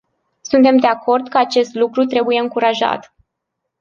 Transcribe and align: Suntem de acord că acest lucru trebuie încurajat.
Suntem 0.41 0.77
de 0.77 0.87
acord 0.87 1.27
că 1.29 1.37
acest 1.37 1.73
lucru 1.73 2.03
trebuie 2.05 2.39
încurajat. 2.39 3.15